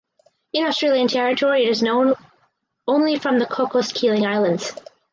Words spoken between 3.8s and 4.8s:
(Keeling) Islands.